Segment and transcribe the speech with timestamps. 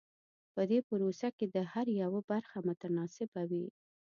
[0.53, 3.65] په دې پروسه کې د هر یوه برخه متناسبه وي.